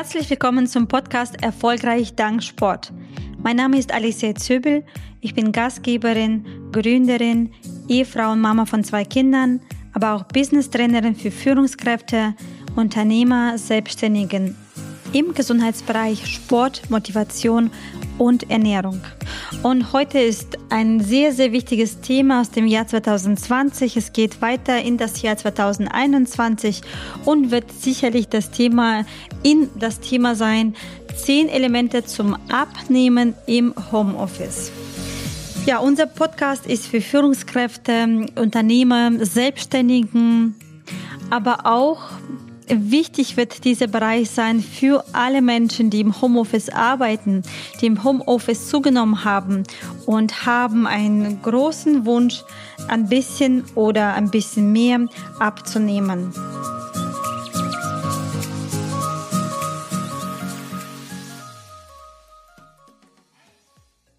Herzlich 0.00 0.30
willkommen 0.30 0.66
zum 0.66 0.88
Podcast 0.88 1.42
Erfolgreich 1.42 2.14
dank 2.14 2.42
Sport. 2.42 2.90
Mein 3.42 3.56
Name 3.56 3.78
ist 3.78 3.92
Alicia 3.92 4.34
Zöbel. 4.34 4.82
Ich 5.20 5.34
bin 5.34 5.52
Gastgeberin, 5.52 6.46
Gründerin, 6.72 7.52
Ehefrau 7.86 8.32
und 8.32 8.40
Mama 8.40 8.64
von 8.64 8.82
zwei 8.82 9.04
Kindern, 9.04 9.60
aber 9.92 10.14
auch 10.14 10.22
Business-Trainerin 10.22 11.14
für 11.14 11.30
Führungskräfte, 11.30 12.34
Unternehmer, 12.76 13.58
Selbstständigen 13.58 14.56
im 15.12 15.34
Gesundheitsbereich 15.34 16.26
Sport, 16.26 16.88
Motivation 16.88 17.70
und 18.20 18.50
Ernährung. 18.50 19.00
Und 19.62 19.94
heute 19.94 20.18
ist 20.18 20.58
ein 20.68 21.00
sehr, 21.00 21.32
sehr 21.32 21.52
wichtiges 21.52 22.00
Thema 22.02 22.42
aus 22.42 22.50
dem 22.50 22.66
Jahr 22.66 22.86
2020. 22.86 23.96
Es 23.96 24.12
geht 24.12 24.42
weiter 24.42 24.80
in 24.82 24.98
das 24.98 25.22
Jahr 25.22 25.38
2021 25.38 26.82
und 27.24 27.50
wird 27.50 27.72
sicherlich 27.72 28.28
das 28.28 28.50
Thema 28.50 29.06
in 29.42 29.70
das 29.74 30.00
Thema 30.00 30.34
sein, 30.34 30.76
zehn 31.16 31.48
Elemente 31.48 32.04
zum 32.04 32.36
Abnehmen 32.50 33.34
im 33.46 33.74
Homeoffice. 33.90 34.70
Ja, 35.64 35.78
unser 35.78 36.06
Podcast 36.06 36.66
ist 36.66 36.86
für 36.86 37.00
Führungskräfte, 37.00 38.26
Unternehmer, 38.36 39.12
Selbstständigen, 39.24 40.54
aber 41.30 41.64
auch 41.64 42.00
wichtig 42.70 43.36
wird 43.36 43.64
dieser 43.64 43.86
Bereich 43.86 44.30
sein 44.30 44.60
für 44.60 45.04
alle 45.12 45.42
Menschen, 45.42 45.90
die 45.90 46.00
im 46.00 46.20
Homeoffice 46.20 46.68
arbeiten, 46.68 47.42
die 47.80 47.86
im 47.86 48.04
Homeoffice 48.04 48.68
zugenommen 48.68 49.24
haben 49.24 49.64
und 50.06 50.46
haben 50.46 50.86
einen 50.86 51.42
großen 51.42 52.06
Wunsch, 52.06 52.42
ein 52.88 53.08
bisschen 53.08 53.64
oder 53.74 54.14
ein 54.14 54.30
bisschen 54.30 54.72
mehr 54.72 55.06
abzunehmen. 55.38 56.32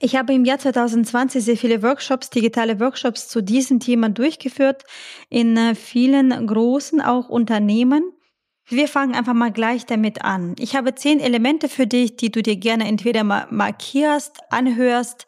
Ich 0.04 0.16
habe 0.16 0.34
im 0.34 0.46
Jahr 0.46 0.58
2020 0.58 1.44
sehr 1.44 1.58
viele 1.58 1.84
Workshops, 1.84 2.32
digitale 2.32 2.80
Workshops 2.80 3.28
zu 3.28 3.42
diesem 3.42 3.80
Thema 3.80 4.10
durchgeführt 4.10 4.84
in 5.30 5.56
äh, 5.56 5.76
vielen 5.76 6.48
großen 6.48 7.02
auch 7.02 7.30
Unternehmen. 7.30 8.12
Wir 8.72 8.88
fangen 8.88 9.16
einfach 9.16 9.34
mal 9.34 9.52
gleich 9.52 9.86
damit 9.86 10.24
an. 10.24 10.56
Ich 10.58 10.78
habe 10.78 10.96
zehn 10.96 11.20
Elemente 11.20 11.68
für 11.68 11.88
dich, 11.88 12.16
die 12.16 12.32
du 12.32 12.42
dir 12.42 12.56
gerne 12.56 12.88
entweder 12.88 13.26
markierst, 13.26 14.40
anhörst, 14.50 15.28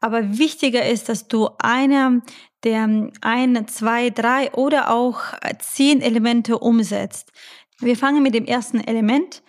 aber 0.00 0.36
wichtiger 0.36 0.84
ist, 0.84 1.08
dass 1.08 1.26
du 1.26 1.48
eine 1.58 2.20
der 2.62 3.10
ein, 3.22 3.68
zwei, 3.68 4.10
drei 4.10 4.52
oder 4.52 4.90
auch 4.90 5.20
zehn 5.60 6.02
Elemente 6.02 6.58
umsetzt. 6.58 7.32
Wir 7.78 7.96
fangen 7.96 8.22
mit 8.22 8.34
dem 8.34 8.44
ersten 8.44 8.80
Element. 8.80 9.42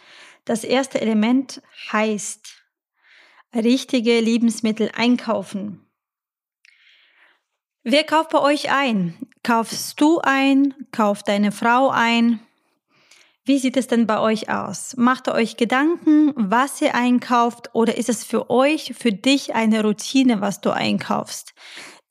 Das 0.46 0.64
erste 0.64 1.02
Element 1.02 1.62
heißt 1.92 2.64
richtige 3.54 4.22
Lebensmittel 4.22 4.92
einkaufen. 4.96 5.86
Wer 7.84 8.06
kauft 8.06 8.30
bei 8.30 8.40
euch 8.40 8.72
ein? 8.72 9.14
Kaufst 9.44 10.00
du 10.00 10.20
ein? 10.22 10.74
Kauft 10.94 11.28
deine 11.28 11.52
Frau 11.52 11.90
ein? 11.90 12.40
Wie 13.48 13.60
sieht 13.60 13.78
es 13.78 13.86
denn 13.86 14.08
bei 14.08 14.20
euch 14.20 14.50
aus? 14.50 14.98
Macht 14.98 15.28
ihr 15.28 15.36
euch 15.36 15.56
Gedanken, 15.56 16.34
was 16.36 16.82
ihr 16.82 16.96
einkauft 16.96 17.70
oder 17.74 17.96
ist 17.96 18.10
es 18.10 18.24
für 18.24 18.50
euch, 18.50 18.96
für 18.98 19.12
dich 19.12 19.54
eine 19.54 19.84
Routine, 19.84 20.42
was 20.42 20.62
du 20.62 20.72
einkaufst? 20.72 21.54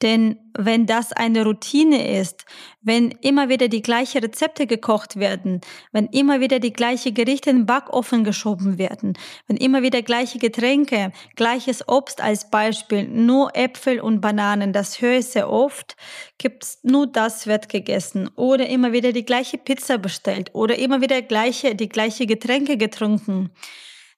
Denn 0.03 0.39
wenn 0.57 0.87
das 0.87 1.13
eine 1.13 1.45
Routine 1.45 2.19
ist, 2.19 2.45
wenn 2.83 3.11
immer 3.11 3.49
wieder 3.49 3.69
die 3.69 3.81
gleichen 3.81 4.21
Rezepte 4.21 4.67
gekocht 4.67 5.17
werden, 5.17 5.61
wenn 5.93 6.07
immer 6.07 6.41
wieder 6.41 6.59
die 6.59 6.73
gleichen 6.73 7.15
Gerichte 7.15 7.51
in 7.51 7.59
den 7.59 7.67
Backofen 7.67 8.25
geschoben 8.25 8.77
werden, 8.77 9.17
wenn 9.47 9.57
immer 9.57 9.83
wieder 9.83 10.03
gleiche 10.03 10.39
Getränke, 10.39 11.13
gleiches 11.37 11.89
Obst 11.89 12.21
als 12.21 12.51
Beispiel, 12.51 13.05
nur 13.09 13.57
Äpfel 13.57 14.01
und 14.01 14.21
Bananen, 14.21 14.73
das 14.73 15.01
höre 15.01 15.19
ich 15.19 15.27
sehr 15.27 15.49
oft, 15.49 15.97
gibt's 16.39 16.81
nur 16.83 17.07
das 17.07 17.47
wird 17.47 17.69
gegessen. 17.69 18.29
Oder 18.37 18.69
immer 18.69 18.93
wieder 18.93 19.13
die 19.13 19.25
gleiche 19.25 19.59
Pizza 19.59 19.99
bestellt 19.99 20.51
oder 20.55 20.77
immer 20.77 21.01
wieder 21.01 21.23
gleiche, 21.23 21.77
die 21.77 21.89
gleiche 21.89 22.27
Getränke 22.27 22.77
getrunken, 22.77 23.51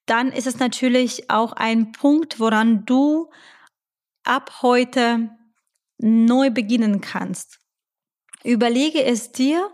dann 0.06 0.32
ist 0.32 0.46
es 0.46 0.58
natürlich 0.58 1.30
auch 1.30 1.52
ein 1.52 1.92
Punkt, 1.92 2.40
woran 2.40 2.86
du 2.86 3.28
ab 4.24 4.58
heute 4.62 5.30
neu 5.98 6.50
beginnen 6.50 7.00
kannst. 7.00 7.58
Überlege 8.44 9.04
es 9.04 9.32
dir, 9.32 9.70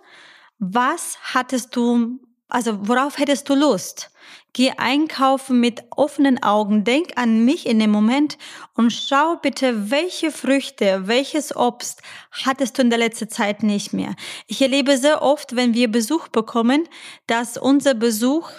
was 0.59 1.19
hattest 1.35 1.75
du, 1.77 2.21
also 2.49 2.89
worauf 2.89 3.19
hättest 3.19 3.49
du 3.49 3.55
Lust? 3.55 4.11
Geh 4.55 4.73
einkaufen 4.77 5.61
mit 5.61 5.83
offenen 5.91 6.43
Augen, 6.43 6.85
denk 6.85 7.17
an 7.17 7.45
mich 7.45 7.67
in 7.67 7.79
dem 7.79 7.91
Moment 7.91 8.37
und 8.75 8.93
schau 8.93 9.37
bitte, 9.37 9.91
welche 9.91 10.31
Früchte, 10.31 11.07
welches 11.07 11.57
Obst 11.57 12.03
hattest 12.31 12.77
du 12.77 12.83
in 12.83 12.91
der 12.91 12.99
letzten 12.99 13.31
Zeit 13.31 13.63
nicht 13.63 13.93
mehr. 13.93 14.15
Ich 14.47 14.61
erlebe 14.61 14.99
sehr 14.99 15.23
oft, 15.23 15.57
wenn 15.57 15.75
wir 15.75 15.91
Besuch 15.91 16.29
bekommen, 16.29 16.87
dass 17.27 17.57
unser 17.57 17.95
Besuch 17.95 18.51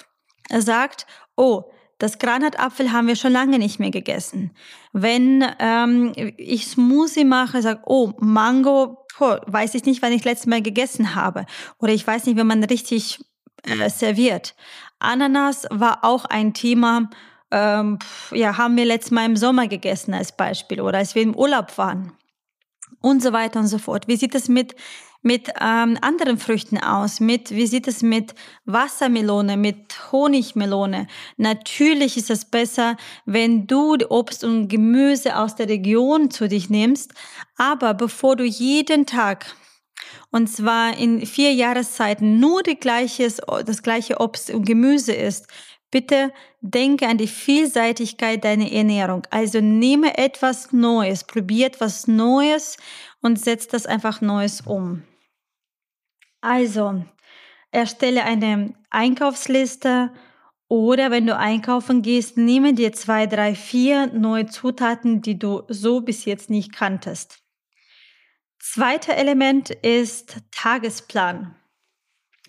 sagt, 0.50 1.06
oh, 1.36 1.72
das 2.04 2.20
Granatapfel 2.20 2.92
haben 2.92 3.08
wir 3.08 3.16
schon 3.16 3.32
lange 3.32 3.58
nicht 3.58 3.80
mehr 3.80 3.90
gegessen. 3.90 4.52
Wenn 4.92 5.46
ähm, 5.60 6.12
ich 6.36 6.68
Smoothie 6.68 7.24
mache, 7.24 7.62
sage, 7.62 7.80
oh, 7.86 8.12
Mango, 8.20 9.06
boah, 9.18 9.40
weiß 9.48 9.74
ich 9.76 9.86
nicht, 9.86 10.02
wann 10.02 10.12
ich 10.12 10.26
letztes 10.26 10.48
Mal 10.48 10.62
gegessen 10.62 11.16
habe. 11.16 11.46
Oder 11.80 11.94
ich 11.94 12.06
weiß 12.06 12.26
nicht, 12.26 12.36
wenn 12.36 12.46
man 12.46 12.62
richtig 12.66 13.24
äh, 13.64 13.90
serviert. 13.90 14.54
Ananas 15.00 15.66
war 15.70 16.04
auch 16.04 16.26
ein 16.26 16.54
Thema, 16.54 17.10
ähm, 17.52 18.00
ja, 18.32 18.58
haben 18.58 18.76
wir 18.76 18.84
letztes 18.84 19.12
Mal 19.12 19.26
im 19.26 19.38
Sommer 19.38 19.70
gegessen 19.70 20.14
als 20.14 20.36
Beispiel 20.36 20.82
oder 20.82 20.98
als 20.98 21.16
wir 21.16 21.22
im 21.22 21.34
Urlaub 21.34 21.78
waren 21.78 22.12
und 23.00 23.24
so 23.24 23.32
weiter 23.32 23.62
und 23.62 23.68
so 23.68 23.78
fort. 23.78 24.10
Wie 24.10 24.18
sieht 24.18 24.36
es 24.36 24.50
mit 24.50 24.76
mit 25.24 25.50
ähm, 25.60 25.98
anderen 26.02 26.38
Früchten 26.38 26.78
aus? 26.78 27.20
Mit, 27.20 27.50
wie 27.52 27.66
sieht 27.66 27.88
es 27.88 28.04
mit 28.04 28.36
Wassermelone, 28.66 29.58
mit 29.58 30.12
Honigmelone? 30.12 31.08
Natürlich 31.38 32.18
ist 32.18 32.30
es 32.30 32.46
besser, 32.46 32.98
wenn 33.26 33.66
du 33.66 33.98
Obst 34.10 34.44
und 34.44 34.68
Gemüse 34.68 35.38
aus 35.38 35.56
der 35.56 35.70
Region 35.70 36.30
zu 36.30 36.48
dich 36.48 36.70
nimmst. 36.70 37.14
Aber 37.58 37.96
bevor 37.96 38.36
du 38.36 38.44
jeden 38.44 39.06
Tag 39.06 39.56
und 40.32 40.48
zwar 40.48 40.98
in 40.98 41.26
vier 41.26 41.54
Jahreszeiten 41.54 42.40
nur 42.40 42.64
die 42.64 42.80
gleiches, 42.80 43.40
das 43.66 43.84
gleiche 43.84 44.20
Obst 44.20 44.50
und 44.50 44.66
Gemüse 44.66 45.14
isst, 45.14 45.48
bitte 45.92 46.34
denke 46.60 47.08
an 47.08 47.18
die 47.18 47.28
Vielseitigkeit 47.28 48.44
deiner 48.44 48.72
Ernährung. 48.72 49.28
Also 49.30 49.62
nehme 49.62 50.18
etwas 50.18 50.74
Neues, 50.74 51.24
probiert 51.24 51.80
was 51.80 52.08
Neues 52.08 52.78
und 53.22 53.40
setzt 53.40 53.74
das 53.74 53.86
einfach 53.86 54.22
Neues 54.22 54.62
um. 54.62 55.04
Also, 56.44 57.06
erstelle 57.72 58.26
eine 58.26 58.74
Einkaufsliste 58.90 60.12
oder 60.68 61.10
wenn 61.10 61.26
du 61.26 61.38
einkaufen 61.38 62.02
gehst, 62.02 62.36
nehme 62.36 62.74
dir 62.74 62.92
zwei, 62.92 63.28
drei, 63.28 63.56
vier 63.56 64.08
neue 64.08 64.48
Zutaten, 64.48 65.22
die 65.22 65.40
du 65.40 65.64
so 65.70 66.02
bis 66.02 66.26
jetzt 66.26 66.50
nicht 66.50 66.74
kanntest. 66.74 67.40
Zweiter 68.60 69.16
Element 69.16 69.70
ist 69.70 70.36
Tagesplan. 70.52 71.56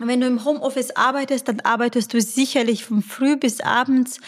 Wenn 0.00 0.20
du 0.20 0.26
im 0.26 0.44
Homeoffice 0.44 0.96
arbeitest, 0.96 1.46
dann 1.46 1.60
arbeitest 1.60 2.12
du 2.14 2.20
sicherlich 2.20 2.84
von 2.84 3.00
früh 3.00 3.36
bis 3.36 3.60
abends 3.60 4.18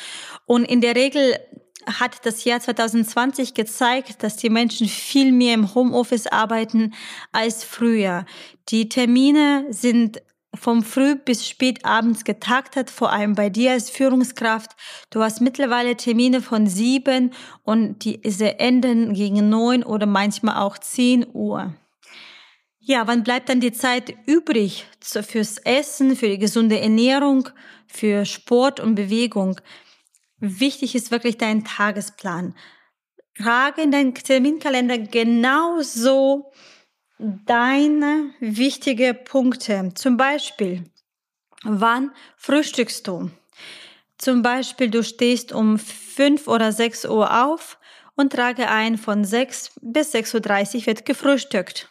und 0.44 0.64
in 0.64 0.80
der 0.80 0.94
Regel 0.94 1.40
hat 1.86 2.26
das 2.26 2.44
Jahr 2.44 2.60
2020 2.60 3.54
gezeigt, 3.54 4.22
dass 4.22 4.36
die 4.36 4.50
Menschen 4.50 4.88
viel 4.88 5.32
mehr 5.32 5.54
im 5.54 5.74
Homeoffice 5.74 6.26
arbeiten 6.26 6.94
als 7.32 7.64
früher. 7.64 8.26
Die 8.68 8.88
Termine 8.88 9.66
sind 9.70 10.22
vom 10.54 10.82
früh 10.82 11.14
bis 11.14 11.46
spät 11.46 11.84
abends 11.84 12.24
getaktet, 12.24 12.90
vor 12.90 13.12
allem 13.12 13.34
bei 13.34 13.50
dir 13.50 13.72
als 13.72 13.90
Führungskraft. 13.90 14.72
Du 15.10 15.22
hast 15.22 15.40
mittlerweile 15.40 15.96
Termine 15.96 16.40
von 16.40 16.66
sieben 16.66 17.32
und 17.62 18.04
diese 18.04 18.58
enden 18.58 19.12
gegen 19.12 19.48
neun 19.48 19.82
oder 19.82 20.06
manchmal 20.06 20.56
auch 20.56 20.78
zehn 20.78 21.26
Uhr. 21.32 21.74
Ja, 22.78 23.06
wann 23.06 23.24
bleibt 23.24 23.48
dann 23.48 23.60
die 23.60 23.72
Zeit 23.72 24.14
übrig 24.26 24.86
fürs 25.00 25.58
Essen, 25.58 26.14
für 26.14 26.28
die 26.28 26.38
gesunde 26.38 26.78
Ernährung, 26.78 27.48
für 27.88 28.24
Sport 28.24 28.78
und 28.78 28.94
Bewegung? 28.94 29.60
Wichtig 30.38 30.94
ist 30.94 31.10
wirklich 31.10 31.38
dein 31.38 31.64
Tagesplan. 31.64 32.54
Trage 33.36 33.82
in 33.82 33.90
deinen 33.90 34.14
Terminkalender 34.14 34.98
genauso 34.98 36.52
deine 37.18 38.30
wichtige 38.40 39.14
Punkte. 39.14 39.92
Zum 39.94 40.16
Beispiel, 40.16 40.84
wann 41.62 42.12
frühstückst 42.36 43.06
du? 43.06 43.30
Zum 44.18 44.42
Beispiel, 44.42 44.90
du 44.90 45.02
stehst 45.02 45.52
um 45.52 45.78
5 45.78 46.48
oder 46.48 46.72
6 46.72 47.06
Uhr 47.06 47.44
auf 47.44 47.78
und 48.14 48.32
trage 48.32 48.68
ein, 48.68 48.96
von 48.96 49.24
6 49.24 49.72
bis 49.82 50.14
6.30 50.14 50.80
Uhr 50.80 50.86
wird 50.86 51.04
gefrühstückt. 51.04 51.90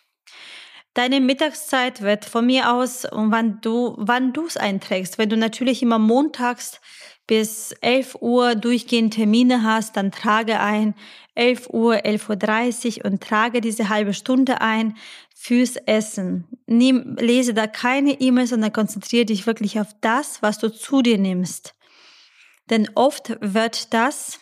Deine 0.95 1.19
Mittagszeit 1.19 2.01
wird 2.01 2.25
von 2.25 2.45
mir 2.45 2.71
aus, 2.71 3.05
wann 3.11 3.59
du, 3.61 3.95
wann 3.97 4.31
du 4.33 4.45
es 4.45 4.55
einträgst. 4.55 5.17
Wenn 5.17 5.29
du 5.29 5.35
natürlich 5.35 5.83
immer 5.83 5.99
montags 5.99 6.79
bis 7.27 7.71
11 7.81 8.17
Uhr 8.21 8.55
durchgehend 8.55 9.13
Termine 9.13 9.63
hast, 9.63 9.97
dann 9.97 10.11
trage 10.11 10.59
ein 10.59 10.93
11 11.35 11.69
Uhr, 11.69 11.95
11.30 11.95 12.99
Uhr 12.99 13.11
und 13.11 13.21
trage 13.21 13.61
diese 13.61 13.89
halbe 13.89 14.13
Stunde 14.13 14.61
ein 14.61 14.95
fürs 15.35 15.75
Essen. 15.75 16.47
Nimm, 16.65 17.17
lese 17.19 17.53
da 17.53 17.67
keine 17.67 18.19
E-Mails, 18.19 18.51
sondern 18.51 18.73
konzentriere 18.73 19.25
dich 19.25 19.45
wirklich 19.45 19.79
auf 19.79 19.89
das, 20.01 20.41
was 20.41 20.59
du 20.59 20.69
zu 20.69 21.01
dir 21.01 21.17
nimmst. 21.17 21.75
Denn 22.69 22.89
oft 22.95 23.37
wird 23.41 23.93
das 23.93 24.39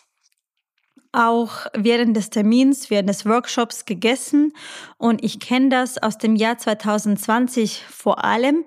auch 1.14 1.66
während 1.74 2.16
des 2.16 2.30
Termins, 2.30 2.90
während 2.90 3.08
des 3.08 3.24
Workshops 3.24 3.84
gegessen. 3.84 4.52
Und 4.98 5.22
ich 5.22 5.38
kenne 5.40 5.68
das 5.68 6.02
aus 6.02 6.18
dem 6.18 6.36
Jahr 6.36 6.58
2020 6.58 7.84
vor 7.88 8.24
allem, 8.24 8.64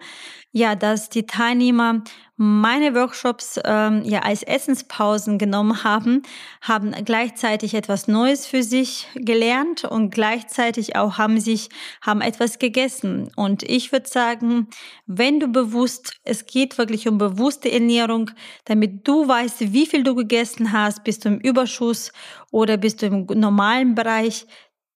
ja, 0.51 0.75
dass 0.75 1.09
die 1.09 1.25
Teilnehmer 1.25 2.03
meine 2.39 2.93
Workshops 2.93 3.59
ähm, 3.65 4.03
ja 4.03 4.19
als 4.19 4.43
Essenspausen 4.43 5.37
genommen 5.39 5.83
haben, 5.83 6.21
haben 6.61 6.91
gleichzeitig 7.03 7.73
etwas 7.73 8.07
Neues 8.07 8.45
für 8.45 8.61
sich 8.63 9.07
gelernt 9.15 9.83
und 9.83 10.11
gleichzeitig 10.11 10.95
auch 10.95 11.17
haben 11.17 11.39
sich 11.39 11.69
haben 12.01 12.21
etwas 12.21 12.59
gegessen. 12.59 13.31
Und 13.35 13.63
ich 13.63 13.91
würde 13.91 14.07
sagen, 14.07 14.67
wenn 15.07 15.39
du 15.39 15.47
bewusst, 15.47 16.13
es 16.23 16.45
geht 16.45 16.77
wirklich 16.77 17.07
um 17.07 17.17
bewusste 17.17 17.71
Ernährung, 17.71 18.31
damit 18.65 19.07
du 19.07 19.27
weißt, 19.27 19.73
wie 19.73 19.87
viel 19.87 20.03
du 20.03 20.15
gegessen 20.15 20.71
hast, 20.71 21.03
bist 21.03 21.25
du 21.25 21.29
im 21.29 21.39
Überschuss 21.39 22.11
oder 22.51 22.77
bist 22.77 23.01
du 23.01 23.07
im 23.07 23.25
normalen 23.25 23.95
Bereich. 23.95 24.45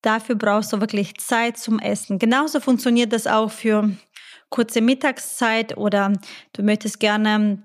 Dafür 0.04 0.36
brauchst 0.36 0.74
du 0.74 0.80
wirklich 0.80 1.18
Zeit 1.18 1.58
zum 1.58 1.80
Essen. 1.80 2.18
Genauso 2.18 2.60
funktioniert 2.60 3.14
das 3.14 3.28
auch 3.28 3.52
für 3.52 3.92
kurze 4.52 4.82
Mittagszeit 4.82 5.76
oder 5.78 6.14
du 6.54 6.62
möchtest 6.62 7.00
gerne 7.00 7.64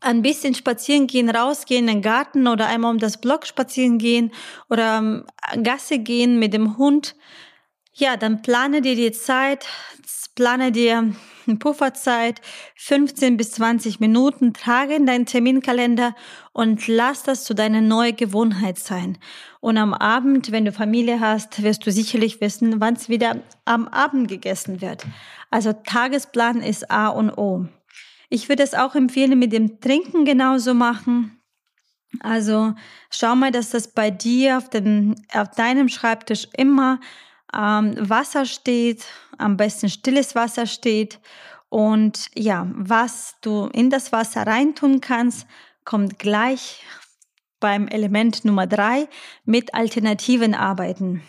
ein 0.00 0.22
bisschen 0.22 0.54
spazieren 0.54 1.06
gehen, 1.06 1.30
rausgehen 1.30 1.88
in 1.88 1.94
den 1.94 2.02
Garten 2.02 2.48
oder 2.48 2.66
einmal 2.66 2.90
um 2.90 2.98
das 2.98 3.20
Block 3.20 3.46
spazieren 3.46 3.98
gehen 3.98 4.32
oder 4.68 4.98
ähm, 4.98 5.24
Gasse 5.62 5.98
gehen 5.98 6.38
mit 6.38 6.52
dem 6.52 6.76
Hund. 6.76 7.14
Ja, 7.96 8.16
dann 8.16 8.42
plane 8.42 8.82
dir 8.82 8.96
die 8.96 9.12
Zeit, 9.12 9.66
plane 10.34 10.72
dir 10.72 11.14
eine 11.46 11.56
Pufferzeit, 11.56 12.40
15 12.74 13.36
bis 13.36 13.52
20 13.52 14.00
Minuten, 14.00 14.52
trage 14.52 14.94
in 14.94 15.06
deinen 15.06 15.26
Terminkalender 15.26 16.16
und 16.52 16.88
lass 16.88 17.22
das 17.22 17.44
zu 17.44 17.54
deiner 17.54 17.80
neuen 17.80 18.16
Gewohnheit 18.16 18.78
sein. 18.78 19.16
Und 19.60 19.78
am 19.78 19.94
Abend, 19.94 20.50
wenn 20.50 20.64
du 20.64 20.72
Familie 20.72 21.20
hast, 21.20 21.62
wirst 21.62 21.86
du 21.86 21.92
sicherlich 21.92 22.40
wissen, 22.40 22.80
wann 22.80 22.94
es 22.94 23.08
wieder 23.08 23.36
am 23.64 23.86
Abend 23.86 24.26
gegessen 24.26 24.80
wird. 24.80 25.06
Also 25.52 25.72
Tagesplan 25.72 26.62
ist 26.62 26.90
A 26.90 27.08
und 27.08 27.30
O. 27.38 27.68
Ich 28.28 28.48
würde 28.48 28.64
es 28.64 28.74
auch 28.74 28.96
empfehlen, 28.96 29.38
mit 29.38 29.52
dem 29.52 29.80
Trinken 29.80 30.24
genauso 30.24 30.74
machen. 30.74 31.40
Also 32.18 32.74
schau 33.10 33.36
mal, 33.36 33.52
dass 33.52 33.70
das 33.70 33.92
bei 33.92 34.10
dir 34.10 34.58
auf, 34.58 34.68
dem, 34.68 35.14
auf 35.32 35.50
deinem 35.50 35.88
Schreibtisch 35.88 36.48
immer 36.56 36.98
ähm, 37.56 37.94
Wasser 37.98 38.44
steht, 38.46 39.04
am 39.38 39.56
besten 39.56 39.88
stilles 39.88 40.34
Wasser 40.34 40.66
steht. 40.66 41.20
Und 41.68 42.28
ja, 42.34 42.66
was 42.74 43.36
du 43.40 43.66
in 43.72 43.90
das 43.90 44.12
Wasser 44.12 44.46
reintun 44.46 45.00
kannst, 45.00 45.46
kommt 45.84 46.18
gleich 46.18 46.82
beim 47.60 47.88
Element 47.88 48.44
Nummer 48.44 48.66
drei 48.66 49.08
mit 49.44 49.74
Alternativen 49.74 50.54
arbeiten. 50.54 51.22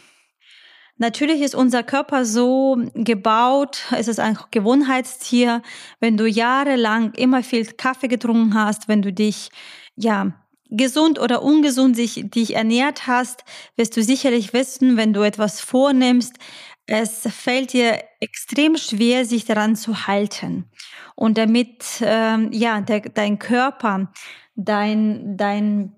Natürlich 0.97 1.41
ist 1.41 1.55
unser 1.55 1.83
Körper 1.83 2.23
so 2.23 2.77
gebaut, 2.93 3.83
es 3.91 4.07
ist 4.07 4.19
ein 4.19 4.37
Gewohnheitstier. 4.51 5.61
Wenn 5.99 6.15
du 6.15 6.25
jahrelang 6.25 7.13
immer 7.13 7.43
viel 7.43 7.65
Kaffee 7.65 8.07
getrunken 8.07 8.53
hast, 8.53 8.87
wenn 8.87 9.01
du 9.01 9.11
dich, 9.11 9.49
ja, 9.97 10.31
gesund 10.69 11.19
oder 11.19 11.43
ungesund 11.43 11.95
sich, 11.95 12.29
dich 12.29 12.55
ernährt 12.55 13.07
hast, 13.07 13.43
wirst 13.75 13.95
du 13.95 14.03
sicherlich 14.03 14.53
wissen, 14.53 14.97
wenn 14.97 15.13
du 15.13 15.21
etwas 15.21 15.61
vornimmst, 15.61 16.37
es 16.87 17.27
fällt 17.31 17.73
dir 17.73 17.99
extrem 18.19 18.77
schwer, 18.77 19.25
sich 19.25 19.45
daran 19.45 19.75
zu 19.75 20.07
halten. 20.07 20.69
Und 21.15 21.37
damit, 21.37 21.83
ähm, 22.01 22.51
ja, 22.51 22.81
der, 22.81 23.01
dein 23.01 23.39
Körper, 23.39 24.11
dein, 24.55 25.35
dein, 25.37 25.95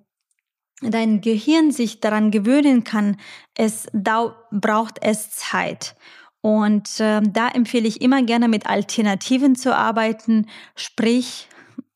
dein 0.81 1.21
Gehirn 1.21 1.71
sich 1.71 1.99
daran 1.99 2.31
gewöhnen 2.31 2.83
kann, 2.83 3.17
es 3.55 3.87
braucht 3.93 4.99
es 5.01 5.31
Zeit. 5.31 5.95
Und 6.39 6.99
äh, 6.99 7.21
da 7.21 7.49
empfehle 7.49 7.87
ich 7.87 8.01
immer 8.01 8.23
gerne 8.23 8.47
mit 8.47 8.67
Alternativen 8.67 9.55
zu 9.55 9.75
arbeiten, 9.75 10.47
sprich 10.75 11.46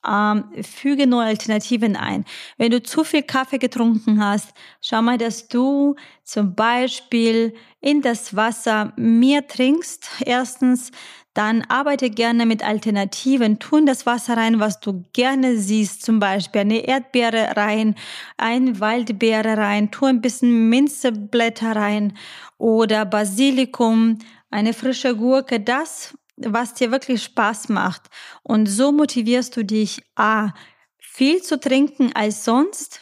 ähm, 0.08 0.46
füge 0.64 1.08
neue 1.08 1.28
Alternativen 1.28 1.96
ein. 1.96 2.26
Wenn 2.58 2.72
du 2.72 2.82
zu 2.82 3.04
viel 3.04 3.24
Kaffee 3.24 3.60
getrunken 3.60 4.24
hast, 4.24 4.54
schau 4.82 5.02
mal, 5.02 5.18
dass 5.18 5.48
du 5.48 5.96
zum 6.24 6.56
Beispiel 6.56 7.54
in 7.80 8.02
das 8.02 8.36
Wasser 8.36 8.94
mehr 8.96 9.48
trinkst. 9.48 10.10
Erstens, 10.26 10.92
dann 11.34 11.64
arbeite 11.70 12.10
gerne 12.10 12.46
mit 12.46 12.64
Alternativen. 12.64 13.60
Tu 13.60 13.78
in 13.78 13.86
das 13.86 14.06
Wasser 14.06 14.36
rein, 14.36 14.60
was 14.60 14.82
du 14.82 15.06
gerne 15.14 15.58
siehst. 15.58 16.04
Zum 16.04 16.20
Beispiel 16.20 16.62
eine 16.62 16.80
Erdbeere 16.80 17.56
rein, 17.56 17.96
ein 18.38 18.80
Waldbeere 18.80 19.58
rein, 19.58 19.92
tu 19.92 20.06
ein 20.06 20.22
bisschen 20.22 20.70
Minzeblätter 20.70 21.76
rein 21.76 22.18
oder 22.58 23.06
Basilikum, 23.06 24.20
eine 24.50 24.74
frische 24.74 25.16
Gurke. 25.16 25.62
Das, 25.62 26.18
was 26.48 26.74
dir 26.74 26.92
wirklich 26.92 27.24
Spaß 27.24 27.70
macht. 27.70 28.10
Und 28.44 28.68
so 28.68 28.92
motivierst 28.92 29.56
du 29.56 29.64
dich, 29.64 30.04
A, 30.16 30.54
viel 31.00 31.42
zu 31.42 31.60
trinken 31.60 32.12
als 32.14 32.46
sonst, 32.46 33.02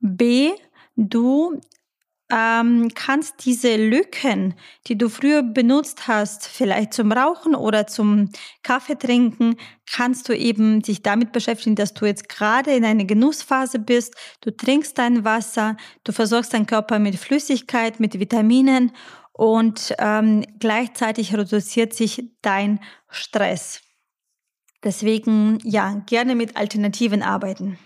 B, 0.00 0.50
du 0.96 1.60
ähm, 2.32 2.88
kannst 2.94 3.44
diese 3.44 3.76
Lücken, 3.76 4.54
die 4.86 4.96
du 4.96 5.10
früher 5.10 5.42
benutzt 5.42 6.08
hast, 6.08 6.46
vielleicht 6.46 6.94
zum 6.94 7.12
Rauchen 7.12 7.54
oder 7.54 7.86
zum 7.86 8.30
Kaffee 8.62 8.96
trinken, 8.96 9.56
kannst 9.90 10.30
du 10.30 10.36
eben 10.36 10.80
dich 10.80 11.02
damit 11.02 11.32
beschäftigen, 11.32 11.76
dass 11.76 11.92
du 11.92 12.06
jetzt 12.06 12.30
gerade 12.30 12.72
in 12.72 12.86
einer 12.86 13.04
Genussphase 13.04 13.78
bist. 13.78 14.14
Du 14.40 14.50
trinkst 14.50 14.96
dein 14.96 15.24
Wasser, 15.24 15.76
du 16.04 16.12
versorgst 16.12 16.54
deinen 16.54 16.66
Körper 16.66 16.98
mit 16.98 17.16
Flüssigkeit, 17.16 18.00
mit 18.00 18.18
Vitaminen 18.18 18.92
und 19.32 19.94
ähm, 19.98 20.44
gleichzeitig 20.58 21.34
reduziert 21.34 21.94
sich 21.94 22.30
dein 22.42 22.80
Stress. 23.08 23.80
Deswegen, 24.84 25.58
ja, 25.62 26.02
gerne 26.06 26.34
mit 26.34 26.56
Alternativen 26.56 27.22
arbeiten. 27.22 27.78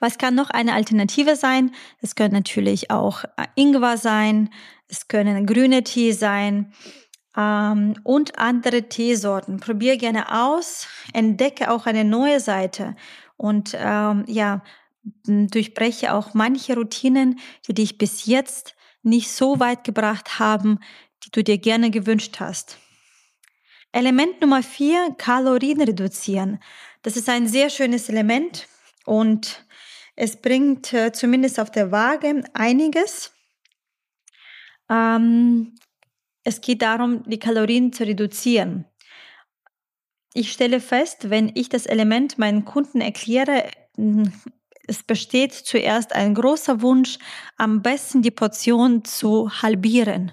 Was 0.00 0.16
kann 0.16 0.34
noch 0.34 0.50
eine 0.50 0.74
Alternative 0.74 1.34
sein? 1.34 1.72
Es 2.00 2.14
können 2.14 2.34
natürlich 2.34 2.90
auch 2.90 3.24
äh, 3.24 3.46
Ingwer 3.56 3.96
sein, 3.96 4.50
es 4.86 5.08
können 5.08 5.44
grüne 5.46 5.82
Tee 5.82 6.12
sein 6.12 6.72
ähm, 7.36 7.94
und 8.04 8.38
andere 8.38 8.88
Teesorten. 8.88 9.58
Probier 9.58 9.96
gerne 9.96 10.32
aus, 10.32 10.86
entdecke 11.12 11.70
auch 11.70 11.86
eine 11.86 12.04
neue 12.04 12.38
Seite 12.38 12.94
und 13.36 13.76
ähm, 13.76 14.24
ja, 14.28 14.62
durchbreche 15.24 16.14
auch 16.14 16.34
manche 16.34 16.74
Routinen, 16.74 17.40
die 17.66 17.74
dich 17.74 17.98
bis 17.98 18.26
jetzt 18.26 18.76
nicht 19.02 19.30
so 19.30 19.60
weit 19.60 19.84
gebracht 19.84 20.38
haben, 20.38 20.80
die 21.24 21.30
du 21.30 21.42
dir 21.42 21.58
gerne 21.58 21.90
gewünscht 21.90 22.40
hast. 22.40 22.78
Element 23.92 24.40
Nummer 24.40 24.62
vier, 24.62 25.14
Kalorien 25.16 25.80
reduzieren. 25.80 26.60
Das 27.02 27.16
ist 27.16 27.28
ein 27.28 27.48
sehr 27.48 27.70
schönes 27.70 28.08
Element 28.08 28.68
und 29.06 29.64
es 30.14 30.36
bringt 30.36 30.92
äh, 30.92 31.12
zumindest 31.12 31.58
auf 31.60 31.70
der 31.70 31.90
Waage 31.90 32.42
einiges. 32.52 33.32
Ähm, 34.90 35.74
es 36.44 36.60
geht 36.60 36.82
darum, 36.82 37.22
die 37.28 37.38
Kalorien 37.38 37.92
zu 37.92 38.04
reduzieren. 38.04 38.84
Ich 40.34 40.52
stelle 40.52 40.80
fest, 40.80 41.30
wenn 41.30 41.52
ich 41.54 41.68
das 41.68 41.86
Element 41.86 42.38
meinen 42.38 42.64
Kunden 42.64 43.00
erkläre, 43.00 43.70
es 44.88 45.02
besteht 45.02 45.52
zuerst 45.52 46.14
ein 46.14 46.34
großer 46.34 46.80
Wunsch, 46.80 47.18
am 47.56 47.82
besten 47.82 48.22
die 48.22 48.30
Portion 48.30 49.04
zu 49.04 49.50
halbieren. 49.62 50.32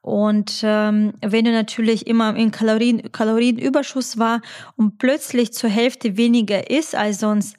Und 0.00 0.62
ähm, 0.62 1.12
wenn 1.20 1.44
du 1.44 1.52
natürlich 1.52 2.06
immer 2.06 2.34
in 2.34 2.50
Kalorien, 2.50 3.12
Kalorienüberschuss 3.12 4.18
war 4.18 4.40
und 4.76 4.98
plötzlich 4.98 5.52
zur 5.52 5.68
Hälfte 5.68 6.16
weniger 6.16 6.70
ist 6.70 6.94
als 6.94 7.20
sonst, 7.20 7.56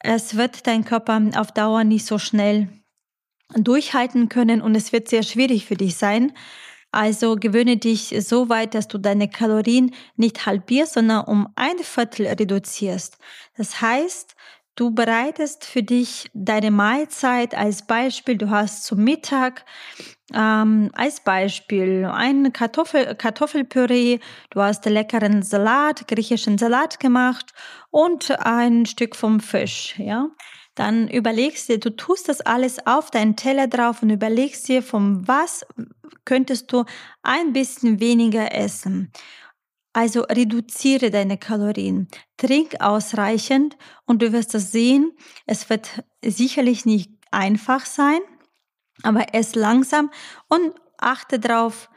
es 0.00 0.36
wird 0.36 0.66
dein 0.66 0.84
Körper 0.84 1.20
auf 1.36 1.52
Dauer 1.52 1.84
nicht 1.84 2.06
so 2.06 2.18
schnell 2.18 2.68
durchhalten 3.54 4.30
können 4.30 4.62
und 4.62 4.74
es 4.74 4.92
wird 4.92 5.08
sehr 5.08 5.22
schwierig 5.22 5.66
für 5.66 5.76
dich 5.76 5.96
sein. 5.96 6.32
Also 6.90 7.36
gewöhne 7.36 7.76
dich 7.76 8.14
so 8.20 8.48
weit, 8.48 8.74
dass 8.74 8.88
du 8.88 8.98
deine 8.98 9.28
Kalorien 9.28 9.94
nicht 10.16 10.44
halbierst, 10.46 10.94
sondern 10.94 11.24
um 11.24 11.48
ein 11.56 11.78
Viertel 11.78 12.26
reduzierst. 12.26 13.18
Das 13.56 13.80
heißt, 13.80 14.34
Du 14.74 14.90
bereitest 14.90 15.64
für 15.66 15.82
dich 15.82 16.30
deine 16.32 16.70
Mahlzeit 16.70 17.54
als 17.54 17.86
Beispiel. 17.86 18.38
Du 18.38 18.50
hast 18.50 18.84
zum 18.84 19.04
Mittag 19.04 19.64
Ähm, 20.34 20.90
als 20.94 21.20
Beispiel 21.22 22.06
ein 22.12 22.52
Kartoffel, 22.52 23.14
Kartoffelpüree, 23.16 24.20
du 24.50 24.62
hast 24.62 24.84
leckeren 24.86 25.42
Salat, 25.42 26.08
griechischen 26.08 26.58
Salat 26.58 27.00
gemacht 27.00 27.52
und 27.90 28.30
ein 28.40 28.86
Stück 28.86 29.16
vom 29.16 29.40
Fisch, 29.40 29.96
ja. 29.98 30.28
Dann 30.74 31.08
überlegst 31.08 31.68
dir, 31.68 31.80
du 31.80 31.90
tust 31.96 32.28
das 32.28 32.40
alles 32.42 32.86
auf 32.86 33.10
deinen 33.10 33.36
Teller 33.36 33.68
drauf 33.68 34.02
und 34.02 34.10
überlegst 34.10 34.68
dir, 34.68 34.82
von 34.82 35.28
was 35.28 35.66
könntest 36.24 36.72
du 36.72 36.84
ein 37.22 37.52
bisschen 37.52 38.00
weniger 38.00 38.54
essen. 38.54 39.12
Also 39.92 40.22
reduziere 40.22 41.10
deine 41.10 41.36
Kalorien, 41.36 42.08
trink 42.38 42.80
ausreichend 42.80 43.76
und 44.06 44.22
du 44.22 44.32
wirst 44.32 44.54
das 44.54 44.72
sehen. 44.72 45.12
Es 45.46 45.68
wird 45.68 46.02
sicherlich 46.24 46.86
nicht 46.86 47.10
einfach 47.30 47.84
sein, 47.84 48.20
aber 49.02 49.34
ess 49.34 49.54
langsam 49.54 50.10
und 50.48 50.72
achte 50.96 51.38
darauf, 51.38 51.90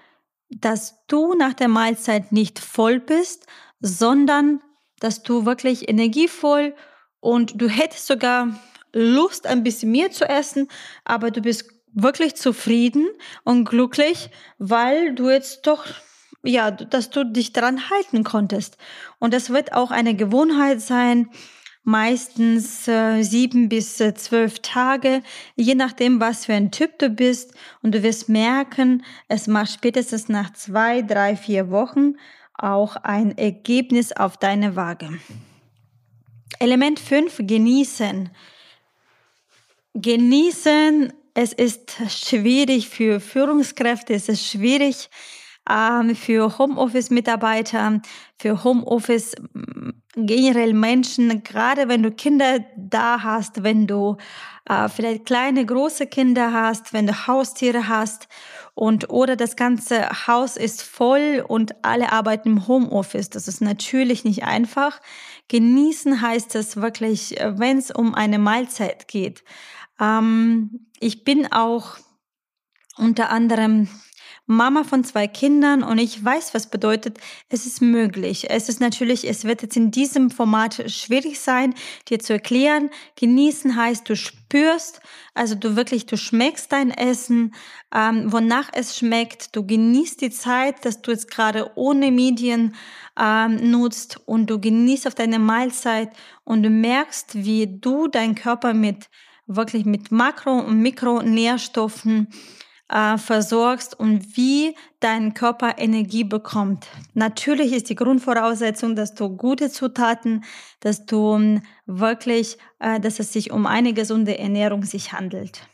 dass 0.49 1.05
du 1.07 1.33
nach 1.35 1.53
der 1.53 1.69
Mahlzeit 1.69 2.31
nicht 2.31 2.59
voll 2.59 2.99
bist, 2.99 3.45
sondern 3.79 4.61
dass 4.99 5.23
du 5.23 5.45
wirklich 5.45 5.89
energievoll 5.89 6.75
und 7.19 7.61
du 7.61 7.69
hättest 7.69 8.07
sogar 8.07 8.59
Lust, 8.93 9.45
ein 9.45 9.63
bisschen 9.63 9.91
mehr 9.91 10.11
zu 10.11 10.27
essen, 10.27 10.69
aber 11.03 11.31
du 11.31 11.41
bist 11.41 11.69
wirklich 11.93 12.35
zufrieden 12.35 13.07
und 13.43 13.65
glücklich, 13.65 14.29
weil 14.57 15.15
du 15.15 15.29
jetzt 15.29 15.67
doch 15.67 15.85
ja, 16.45 16.71
dass 16.71 17.09
du 17.09 17.25
dich 17.25 17.53
daran 17.53 17.89
halten 17.89 18.23
konntest. 18.23 18.77
Und 19.19 19.33
das 19.33 19.49
wird 19.49 19.73
auch 19.73 19.91
eine 19.91 20.15
Gewohnheit 20.15 20.81
sein, 20.81 21.29
meistens 21.83 22.87
äh, 22.87 23.21
sieben 23.21 23.69
bis 23.69 23.99
äh, 24.01 24.13
zwölf 24.15 24.59
Tage, 24.59 25.21
je 25.55 25.75
nachdem, 25.75 26.19
was 26.19 26.45
für 26.45 26.53
ein 26.53 26.71
Typ 26.71 26.97
du 26.99 27.09
bist. 27.09 27.53
Und 27.81 27.93
du 27.93 28.03
wirst 28.03 28.27
merken, 28.27 29.03
es 29.27 29.47
macht 29.47 29.71
spätestens 29.71 30.27
nach 30.27 30.51
zwei, 30.53 31.01
drei, 31.03 31.35
vier 31.35 31.69
Wochen 31.69 32.15
auch 32.53 32.95
ein 32.95 33.37
Ergebnis 33.37 34.11
auf 34.11 34.37
deine 34.37 34.75
Waage. 34.75 35.09
Element 36.59 36.99
5, 36.99 37.37
genießen. 37.39 38.29
Genießen, 39.93 41.13
es 41.33 41.53
ist 41.53 41.97
schwierig 42.09 42.89
für 42.89 43.19
Führungskräfte, 43.19 44.13
es 44.13 44.29
ist 44.29 44.45
schwierig, 44.45 45.09
ähm, 45.69 46.15
für 46.15 46.57
Homeoffice-Mitarbeiter, 46.57 48.01
für 48.38 48.63
Homeoffice 48.63 49.36
mm, 49.53 49.89
generell 50.15 50.74
Menschen, 50.74 51.43
gerade 51.43 51.88
wenn 51.89 52.03
du 52.03 52.12
Kinder 52.12 52.60
da 52.77 53.22
hast, 53.24 53.63
wenn 53.63 53.88
du 53.88 54.17
äh, 54.67 54.89
vielleicht 54.89 55.25
kleine, 55.25 55.65
große 55.65 56.07
Kinder 56.07 56.53
hast, 56.53 56.93
wenn 56.93 57.07
du 57.07 57.27
Haustiere 57.27 57.88
hast 57.88 58.27
und 58.74 59.10
oder 59.10 59.36
das 59.36 59.55
ganze 59.55 60.27
Haus 60.27 60.57
ist 60.57 60.84
voll 60.84 61.43
und 61.48 61.84
alle 61.84 62.12
arbeiten 62.12 62.50
im 62.50 62.67
Homeoffice. 62.67 63.29
Das 63.29 63.48
ist 63.48 63.62
natürlich 63.62 64.24
nicht 64.24 64.43
einfach. 64.43 65.01
Genießen 65.48 66.22
heißt 66.22 66.55
es 66.55 66.77
wirklich, 66.77 67.39
äh, 67.39 67.57
wenn 67.60 67.77
es 67.77 67.91
um 67.91 68.15
eine 68.15 68.39
Mahlzeit 68.39 69.07
geht. 69.07 69.43
Ähm, 70.00 70.88
ich 71.00 71.24
bin 71.24 71.51
auch 71.51 71.98
unter 72.98 73.29
anderem 73.29 73.89
Mama 74.47 74.83
von 74.83 75.03
zwei 75.03 75.27
Kindern 75.27 75.81
und 75.81 75.97
ich 75.97 76.23
weiß, 76.23 76.53
was 76.53 76.69
bedeutet, 76.69 77.17
es 77.49 77.65
ist 77.65 77.81
möglich. 77.81 78.49
Es 78.49 78.69
ist 78.69 78.79
natürlich, 78.79 79.27
es 79.27 79.43
wird 79.43 79.63
jetzt 79.63 79.75
in 79.75 79.89
diesem 79.89 80.29
Format 80.29 80.89
schwierig 80.91 81.39
sein, 81.39 81.73
dir 82.09 82.19
zu 82.19 82.33
erklären. 82.33 82.91
Genießen 83.15 83.75
heißt, 83.75 84.07
du 84.07 84.15
spürst, 84.15 85.01
also 85.33 85.55
du 85.55 85.75
wirklich, 85.75 86.05
du 86.05 86.15
schmeckst 86.15 86.71
dein 86.71 86.91
Essen, 86.91 87.55
ähm, 87.93 88.31
wonach 88.31 88.69
es 88.73 88.97
schmeckt. 88.97 89.55
Du 89.55 89.65
genießt 89.65 90.21
die 90.21 90.29
Zeit, 90.29 90.85
dass 90.85 91.01
du 91.01 91.11
jetzt 91.11 91.31
gerade 91.31 91.71
ohne 91.75 92.11
Medien 92.11 92.75
ähm, 93.19 93.71
nutzt 93.71 94.19
und 94.27 94.47
du 94.49 94.59
genießt 94.59 95.07
auf 95.07 95.15
deine 95.15 95.39
Mahlzeit 95.39 96.11
und 96.43 96.61
du 96.61 96.69
merkst, 96.69 97.33
wie 97.33 97.79
du 97.79 98.07
deinen 98.07 98.35
Körper 98.35 98.75
mit 98.75 99.09
wirklich 99.47 99.85
mit 99.85 100.11
Makro- 100.11 100.59
und 100.59 100.81
Mikronährstoffen 100.81 102.27
äh, 102.89 103.18
versorgst 103.18 104.00
und 104.00 104.38
wie 104.38 104.75
dein 105.00 105.34
Körper 105.34 105.77
Energie 105.77 106.24
bekommt. 106.24 106.88
Natürlich 107.13 107.74
ist 107.74 107.89
die 107.89 107.96
Grundvoraussetzung, 107.96 108.96
dass 108.96 109.15
du 109.15 109.30
gute 109.30 109.70
Zutaten, 109.70 110.44
dass 110.80 111.06
du 111.06 111.36
ähm, 111.36 111.62
wirklich, 111.86 112.58
äh, 112.80 113.00
dass 113.00 113.20
es 113.20 113.34
sich 113.34 113.51
um 113.51 113.65
eine 113.65 113.94
gesunde 113.94 114.38
Ernährung 114.38 114.84
sich 114.84 115.13
handelt. 115.13 115.68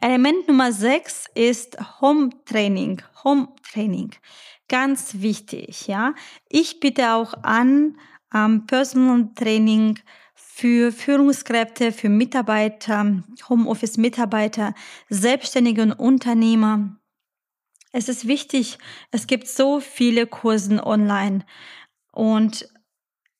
Element 0.00 0.48
Nummer 0.48 0.72
6 0.72 1.26
ist 1.34 1.78
Home 2.00 2.30
Training. 2.44 3.00
Home 3.24 3.48
Training. 3.72 4.10
Ganz 4.68 5.20
wichtig, 5.20 5.86
ja. 5.86 6.14
Ich 6.48 6.80
bitte 6.80 7.12
auch 7.12 7.34
an, 7.42 7.96
ähm, 8.34 8.66
Personal 8.66 9.30
Training 9.34 9.98
für 10.54 10.92
Führungskräfte, 10.92 11.92
für 11.92 12.10
Mitarbeiter, 12.10 13.22
Homeoffice-Mitarbeiter, 13.48 14.74
selbstständige 15.08 15.80
und 15.80 15.92
Unternehmer. 15.92 17.00
Es 17.90 18.10
ist 18.10 18.28
wichtig, 18.28 18.78
es 19.10 19.26
gibt 19.26 19.48
so 19.48 19.80
viele 19.80 20.26
Kursen 20.26 20.78
online. 20.78 21.46
Und 22.12 22.68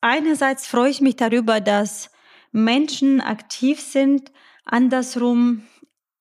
einerseits 0.00 0.66
freue 0.66 0.88
ich 0.88 1.02
mich 1.02 1.16
darüber, 1.16 1.61
dass 1.61 2.11
Menschen 2.50 3.21
aktiv 3.21 3.78
sind. 3.83 4.33
Andersrum 4.64 5.64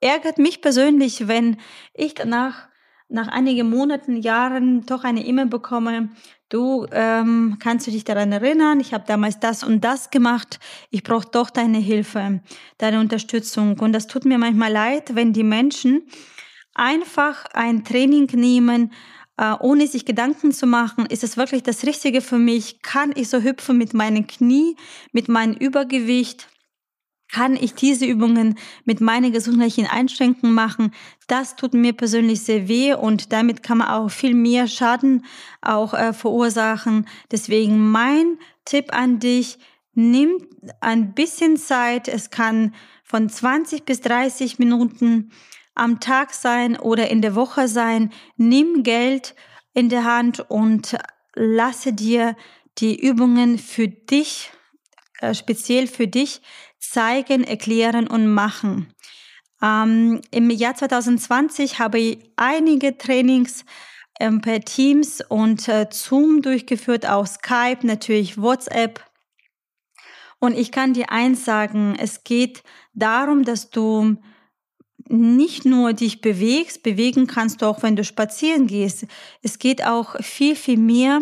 ärgert 0.01 0.39
mich 0.39 0.61
persönlich, 0.61 1.29
wenn 1.29 1.57
ich 1.93 2.15
danach 2.15 2.67
nach 3.11 3.27
einigen 3.27 3.69
Monaten, 3.69 4.17
Jahren 4.17 4.85
doch 4.85 5.03
eine 5.03 5.25
E-Mail 5.25 5.47
bekomme, 5.47 6.09
du 6.49 6.85
ähm, 6.91 7.57
kannst 7.59 7.87
du 7.87 7.91
dich 7.91 8.03
daran 8.03 8.31
erinnern, 8.31 8.79
ich 8.79 8.93
habe 8.93 9.03
damals 9.07 9.39
das 9.39 9.63
und 9.63 9.83
das 9.83 10.09
gemacht, 10.09 10.59
ich 10.89 11.03
brauche 11.03 11.27
doch 11.31 11.49
deine 11.49 11.77
Hilfe, 11.77 12.41
deine 12.77 12.99
Unterstützung. 12.99 13.79
Und 13.79 13.93
das 13.93 14.07
tut 14.07 14.25
mir 14.25 14.37
manchmal 14.37 14.71
leid, 14.71 15.15
wenn 15.15 15.33
die 15.33 15.43
Menschen 15.43 16.03
einfach 16.73 17.45
ein 17.53 17.83
Training 17.83 18.27
nehmen, 18.33 18.91
äh, 19.37 19.55
ohne 19.59 19.87
sich 19.87 20.05
Gedanken 20.05 20.51
zu 20.51 20.67
machen, 20.67 21.05
ist 21.07 21.23
es 21.23 21.37
wirklich 21.37 21.63
das 21.63 21.85
Richtige 21.85 22.21
für 22.21 22.37
mich? 22.37 22.81
Kann 22.81 23.11
ich 23.15 23.29
so 23.29 23.41
hüpfen 23.41 23.77
mit 23.77 23.93
meinen 23.93 24.27
Knie, 24.27 24.75
mit 25.11 25.27
meinem 25.29 25.53
Übergewicht? 25.53 26.47
Kann 27.31 27.55
ich 27.55 27.73
diese 27.73 28.05
Übungen 28.05 28.57
mit 28.85 29.01
meinen 29.01 29.31
gesundheitlichen 29.31 29.87
Einschränkungen 29.87 30.53
machen. 30.53 30.93
Das 31.27 31.55
tut 31.55 31.73
mir 31.73 31.93
persönlich 31.93 32.41
sehr 32.41 32.67
weh 32.67 32.93
und 32.93 33.31
damit 33.31 33.63
kann 33.63 33.79
man 33.79 33.87
auch 33.87 34.09
viel 34.09 34.33
mehr 34.33 34.67
Schaden 34.67 35.25
auch 35.61 35.93
äh, 35.93 36.13
verursachen. 36.13 37.07
Deswegen 37.31 37.89
mein 37.89 38.37
Tipp 38.65 38.93
an 38.93 39.19
dich, 39.19 39.57
nimm 39.93 40.47
ein 40.81 41.13
bisschen 41.13 41.57
Zeit. 41.57 42.07
Es 42.07 42.29
kann 42.29 42.73
von 43.03 43.29
20 43.29 43.85
bis 43.85 44.01
30 44.01 44.59
Minuten 44.59 45.31
am 45.73 45.99
Tag 45.99 46.33
sein 46.33 46.77
oder 46.77 47.09
in 47.09 47.21
der 47.21 47.35
Woche 47.35 47.67
sein. 47.67 48.11
Nimm 48.35 48.83
Geld 48.83 49.35
in 49.73 49.89
der 49.89 50.03
Hand 50.03 50.49
und 50.49 50.97
lasse 51.33 51.93
dir 51.93 52.35
die 52.77 52.99
Übungen 52.99 53.57
für 53.57 53.87
dich, 53.87 54.51
äh, 55.19 55.33
speziell 55.33 55.87
für 55.87 56.07
dich 56.07 56.41
zeigen, 56.81 57.43
erklären 57.43 58.07
und 58.07 58.27
machen. 58.27 58.93
Ähm, 59.61 60.21
Im 60.31 60.49
Jahr 60.49 60.75
2020 60.75 61.79
habe 61.79 61.99
ich 61.99 62.19
einige 62.35 62.97
Trainings 62.97 63.63
ähm, 64.19 64.41
per 64.41 64.61
Teams 64.61 65.21
und 65.21 65.67
äh, 65.67 65.87
Zoom 65.91 66.41
durchgeführt, 66.41 67.05
auch 67.05 67.27
Skype, 67.27 67.85
natürlich 67.85 68.41
WhatsApp. 68.41 69.05
Und 70.39 70.57
ich 70.57 70.71
kann 70.71 70.93
dir 70.93 71.11
eins 71.11 71.45
sagen, 71.45 71.95
es 71.99 72.23
geht 72.23 72.63
darum, 72.93 73.43
dass 73.43 73.69
du 73.69 74.17
nicht 75.07 75.65
nur 75.65 75.93
dich 75.93 76.21
bewegst, 76.21 76.83
bewegen 76.83 77.27
kannst 77.27 77.61
du 77.61 77.67
auch, 77.67 77.83
wenn 77.83 77.95
du 77.95 78.03
spazieren 78.03 78.65
gehst. 78.65 79.05
Es 79.41 79.59
geht 79.59 79.85
auch 79.85 80.15
viel, 80.21 80.55
viel 80.55 80.77
mehr 80.77 81.21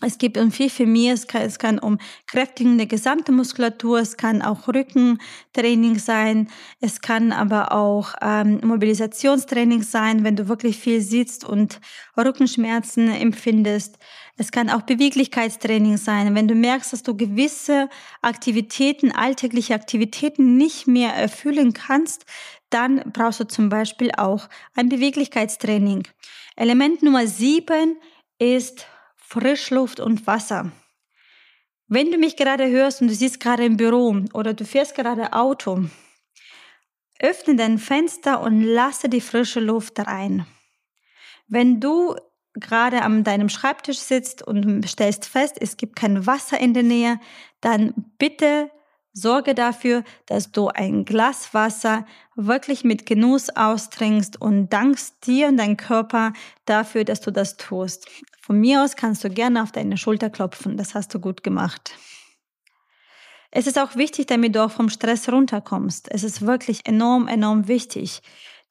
es 0.00 0.18
geht 0.18 0.38
um 0.38 0.50
mehr. 0.86 1.14
Es 1.14 1.26
kann, 1.26 1.42
es 1.42 1.58
kann 1.58 1.78
um 1.78 1.98
Kräftigen 2.26 2.78
der 2.78 2.86
gesamten 2.86 3.34
Muskulatur, 3.36 3.98
es 3.98 4.16
kann 4.16 4.42
auch 4.42 4.68
Rückentraining 4.68 5.98
sein, 5.98 6.48
es 6.80 7.00
kann 7.00 7.32
aber 7.32 7.72
auch 7.72 8.14
ähm, 8.22 8.60
Mobilisationstraining 8.62 9.82
sein, 9.82 10.24
wenn 10.24 10.36
du 10.36 10.48
wirklich 10.48 10.78
viel 10.78 11.00
sitzt 11.00 11.44
und 11.44 11.80
Rückenschmerzen 12.16 13.10
empfindest. 13.10 13.98
Es 14.36 14.50
kann 14.50 14.70
auch 14.70 14.82
Beweglichkeitstraining 14.82 15.98
sein, 15.98 16.34
wenn 16.34 16.48
du 16.48 16.54
merkst, 16.54 16.94
dass 16.94 17.02
du 17.02 17.14
gewisse 17.14 17.90
Aktivitäten, 18.22 19.12
alltägliche 19.12 19.74
Aktivitäten 19.74 20.56
nicht 20.56 20.86
mehr 20.86 21.12
erfüllen 21.14 21.74
kannst, 21.74 22.24
dann 22.70 23.02
brauchst 23.12 23.40
du 23.40 23.44
zum 23.46 23.68
Beispiel 23.68 24.12
auch 24.16 24.48
ein 24.74 24.88
Beweglichkeitstraining. 24.88 26.04
Element 26.56 27.02
Nummer 27.02 27.26
sieben 27.26 27.98
ist 28.38 28.86
Frischluft 29.30 30.00
und 30.00 30.26
Wasser. 30.26 30.72
Wenn 31.86 32.10
du 32.10 32.18
mich 32.18 32.36
gerade 32.36 32.68
hörst 32.68 33.00
und 33.00 33.06
du 33.06 33.14
sitzt 33.14 33.38
gerade 33.38 33.64
im 33.64 33.76
Büro 33.76 34.24
oder 34.32 34.54
du 34.54 34.64
fährst 34.64 34.96
gerade 34.96 35.32
Auto, 35.32 35.84
öffne 37.20 37.54
dein 37.54 37.78
Fenster 37.78 38.40
und 38.40 38.60
lasse 38.60 39.08
die 39.08 39.20
frische 39.20 39.60
Luft 39.60 40.00
rein. 40.00 40.46
Wenn 41.46 41.78
du 41.78 42.16
gerade 42.54 43.02
an 43.02 43.22
deinem 43.22 43.48
Schreibtisch 43.48 43.98
sitzt 43.98 44.42
und 44.42 44.88
stellst 44.88 45.26
fest, 45.26 45.58
es 45.60 45.76
gibt 45.76 45.94
kein 45.94 46.26
Wasser 46.26 46.58
in 46.58 46.74
der 46.74 46.82
Nähe, 46.82 47.20
dann 47.60 47.94
bitte 48.18 48.68
sorge 49.12 49.54
dafür, 49.54 50.04
dass 50.26 50.52
du 50.52 50.68
ein 50.68 51.04
Glas 51.04 51.52
Wasser 51.52 52.06
wirklich 52.36 52.84
mit 52.84 53.06
Genuss 53.06 53.50
austrinkst 53.50 54.40
und 54.40 54.68
dankst 54.70 55.26
dir 55.26 55.48
und 55.48 55.56
deinem 55.56 55.76
Körper 55.76 56.32
dafür, 56.64 57.04
dass 57.04 57.20
du 57.20 57.30
das 57.30 57.56
tust. 57.56 58.08
Von 58.40 58.60
mir 58.60 58.82
aus 58.82 58.96
kannst 58.96 59.24
du 59.24 59.30
gerne 59.30 59.62
auf 59.62 59.72
deine 59.72 59.96
Schulter 59.96 60.30
klopfen, 60.30 60.76
das 60.76 60.94
hast 60.94 61.12
du 61.14 61.20
gut 61.20 61.42
gemacht. 61.42 61.92
Es 63.52 63.66
ist 63.66 63.78
auch 63.78 63.96
wichtig, 63.96 64.26
damit 64.26 64.54
du 64.54 64.64
auch 64.64 64.70
vom 64.70 64.88
Stress 64.88 65.28
runterkommst. 65.28 66.08
Es 66.10 66.22
ist 66.22 66.42
wirklich 66.42 66.86
enorm, 66.86 67.26
enorm 67.26 67.66
wichtig. 67.66 68.22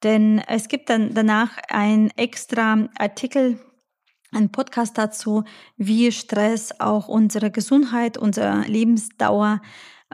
Denn 0.02 0.38
es 0.48 0.68
gibt 0.68 0.88
dann 0.88 1.12
danach 1.12 1.50
ein 1.68 2.10
extra 2.16 2.88
Artikel, 2.98 3.60
ein 4.32 4.50
Podcast 4.50 4.96
dazu, 4.96 5.44
wie 5.76 6.10
Stress 6.12 6.80
auch 6.80 7.08
unsere 7.08 7.50
Gesundheit, 7.50 8.16
unsere 8.16 8.62
Lebensdauer 8.62 9.60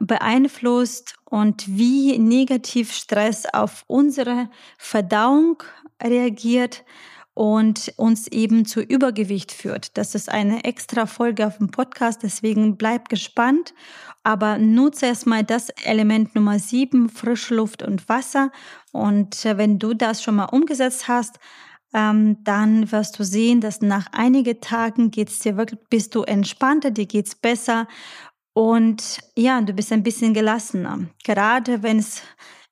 beeinflusst 0.00 1.14
und 1.24 1.64
wie 1.66 2.18
negativ 2.18 2.92
Stress 2.92 3.46
auf 3.52 3.84
unsere 3.86 4.50
Verdauung 4.78 5.62
reagiert 6.02 6.84
und 7.34 7.92
uns 7.96 8.28
eben 8.28 8.64
zu 8.64 8.80
Übergewicht 8.80 9.52
führt. 9.52 9.98
Das 9.98 10.14
ist 10.14 10.30
eine 10.30 10.64
extra 10.64 11.04
Folge 11.04 11.46
auf 11.46 11.58
dem 11.58 11.70
Podcast, 11.70 12.22
deswegen 12.22 12.78
bleib 12.78 13.10
gespannt. 13.10 13.74
Aber 14.22 14.58
nutze 14.58 15.06
erstmal 15.06 15.44
das 15.44 15.68
Element 15.84 16.34
Nummer 16.34 16.58
sieben, 16.58 17.10
Frischluft 17.10 17.82
und 17.82 18.08
Wasser. 18.08 18.50
Und 18.90 19.44
äh, 19.44 19.58
wenn 19.58 19.78
du 19.78 19.92
das 19.92 20.22
schon 20.22 20.36
mal 20.36 20.46
umgesetzt 20.46 21.08
hast, 21.08 21.38
ähm, 21.92 22.42
dann 22.42 22.90
wirst 22.90 23.18
du 23.18 23.24
sehen, 23.24 23.60
dass 23.60 23.82
nach 23.82 24.06
einigen 24.12 24.60
Tagen 24.60 25.10
geht's 25.10 25.38
dir 25.38 25.56
wirklich, 25.56 25.80
bist 25.90 26.14
du 26.14 26.22
entspannter, 26.22 26.90
dir 26.90 27.06
geht's 27.06 27.34
besser 27.34 27.86
und 28.56 29.18
ja, 29.36 29.60
du 29.60 29.74
bist 29.74 29.92
ein 29.92 30.02
bisschen 30.02 30.32
gelassener. 30.32 31.00
Gerade 31.24 31.82
wenn 31.82 32.02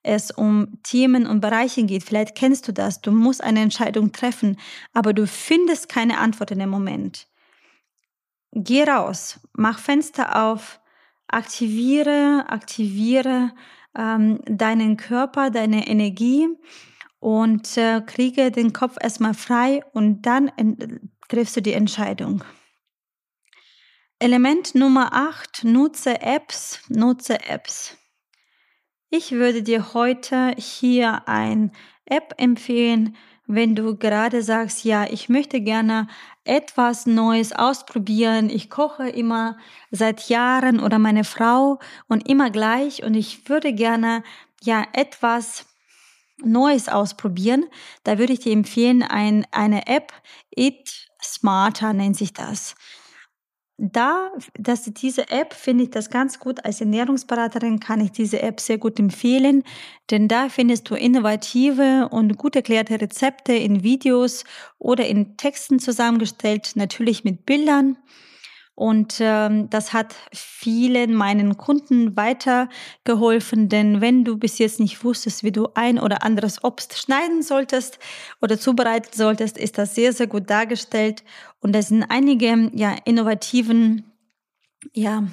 es, 0.01 0.31
um 0.31 0.79
Themen 0.81 1.27
und 1.27 1.41
Bereiche 1.41 1.83
geht, 1.83 2.03
vielleicht 2.03 2.33
kennst 2.33 2.67
du 2.67 2.71
das, 2.71 3.01
du 3.01 3.11
musst 3.11 3.43
eine 3.43 3.61
Entscheidung 3.61 4.11
treffen, 4.11 4.57
aber 4.93 5.13
du 5.13 5.27
findest 5.27 5.87
keine 5.87 6.17
Antwort 6.17 6.49
in 6.49 6.57
dem 6.57 6.71
Moment. 6.71 7.27
Geh 8.51 8.81
raus, 8.81 9.39
mach 9.53 9.77
Fenster 9.77 10.43
auf, 10.47 10.79
aktiviere, 11.27 12.45
aktiviere 12.47 13.51
ähm, 13.95 14.39
deinen 14.45 14.97
Körper, 14.97 15.51
deine 15.51 15.87
Energie 15.87 16.47
und 17.19 17.77
äh, 17.77 18.01
kriege 18.01 18.49
den 18.49 18.73
Kopf 18.73 18.97
erstmal 18.99 19.35
frei 19.35 19.83
und 19.93 20.23
dann 20.23 20.51
triffst 21.27 21.55
du 21.57 21.61
die 21.61 21.73
Entscheidung. 21.73 22.43
Element 24.19 24.75
Nummer 24.75 25.11
8, 25.11 25.65
nutze 25.65 26.21
Apps, 26.21 26.79
nutze 26.87 27.37
Apps. 27.49 27.97
Ich 29.09 29.33
würde 29.33 29.61
dir 29.61 29.93
heute 29.93 30.53
hier 30.57 31.27
ein 31.27 31.73
App 32.05 32.33
empfehlen, 32.37 33.17
wenn 33.45 33.75
du 33.75 33.97
gerade 33.97 34.41
sagst, 34.41 34.85
ja, 34.85 35.03
ich 35.03 35.27
möchte 35.27 35.59
gerne 35.59 36.07
etwas 36.45 37.05
Neues 37.05 37.51
ausprobieren. 37.51 38.49
Ich 38.49 38.69
koche 38.69 39.09
immer 39.09 39.57
seit 39.91 40.29
Jahren 40.29 40.79
oder 40.79 40.97
meine 40.97 41.25
Frau 41.25 41.79
und 42.07 42.29
immer 42.29 42.51
gleich 42.51 43.03
und 43.03 43.15
ich 43.15 43.49
würde 43.49 43.73
gerne 43.73 44.23
ja 44.63 44.85
etwas 44.93 45.65
Neues 46.41 46.87
ausprobieren. 46.87 47.65
Da 48.05 48.17
würde 48.17 48.31
ich 48.31 48.39
dir 48.39 48.53
empfehlen, 48.53 49.03
ein, 49.03 49.45
eine 49.51 49.87
App, 49.87 50.13
It 50.55 51.09
Smarter 51.21 51.91
nennt 51.91 52.15
sich 52.15 52.31
das 52.31 52.75
da, 53.77 54.31
dass 54.57 54.85
diese 54.85 55.29
App 55.29 55.53
finde 55.53 55.83
ich 55.85 55.89
das 55.89 56.09
ganz 56.09 56.39
gut. 56.39 56.63
Als 56.63 56.79
Ernährungsberaterin 56.79 57.79
kann 57.79 57.99
ich 57.99 58.11
diese 58.11 58.41
App 58.41 58.59
sehr 58.59 58.77
gut 58.77 58.99
empfehlen, 58.99 59.63
denn 60.11 60.27
da 60.27 60.49
findest 60.49 60.89
du 60.89 60.95
innovative 60.95 62.07
und 62.09 62.37
gut 62.37 62.55
erklärte 62.55 62.99
Rezepte 63.01 63.53
in 63.53 63.83
Videos 63.83 64.45
oder 64.79 65.05
in 65.05 65.35
Texten 65.35 65.79
zusammengestellt, 65.79 66.71
natürlich 66.75 67.23
mit 67.23 67.45
Bildern. 67.45 67.97
Und 68.75 69.19
ähm, 69.21 69.69
das 69.69 69.93
hat 69.93 70.13
vielen 70.33 71.13
meinen 71.13 71.55
Kunden 71.55 72.17
weitergeholfen, 72.17 73.69
denn 73.69 74.01
wenn 74.01 74.25
du 74.25 74.37
bis 74.37 74.57
jetzt 74.57 74.81
nicht 74.81 75.01
wusstest, 75.05 75.43
wie 75.45 75.53
du 75.53 75.69
ein 75.75 75.97
oder 75.97 76.23
anderes 76.23 76.61
Obst 76.61 76.97
schneiden 76.97 77.41
solltest 77.41 77.99
oder 78.41 78.59
zubereiten 78.59 79.11
solltest, 79.13 79.57
ist 79.57 79.77
das 79.77 79.95
sehr, 79.95 80.11
sehr 80.11 80.27
gut 80.27 80.49
dargestellt. 80.49 81.23
Und 81.61 81.73
da 81.73 81.81
sind 81.81 82.03
einige 82.03 82.69
ja, 82.73 82.97
innovativen 83.05 84.11
ja, 84.93 85.23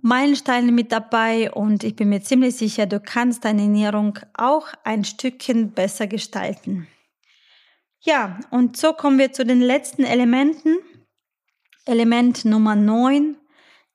Meilensteine 0.00 0.72
mit 0.72 0.92
dabei 0.92 1.50
und 1.50 1.84
ich 1.84 1.94
bin 1.94 2.08
mir 2.08 2.22
ziemlich 2.22 2.56
sicher, 2.56 2.86
du 2.86 3.00
kannst 3.00 3.44
deine 3.44 3.62
Ernährung 3.62 4.18
auch 4.32 4.68
ein 4.82 5.04
Stückchen 5.04 5.72
besser 5.72 6.06
gestalten. 6.06 6.86
Ja, 8.00 8.38
und 8.50 8.76
so 8.76 8.92
kommen 8.92 9.18
wir 9.18 9.32
zu 9.32 9.46
den 9.46 9.60
letzten 9.60 10.04
Elementen 10.04 10.76
Element 11.84 12.44
Nummer 12.44 12.76
9, 12.76 13.36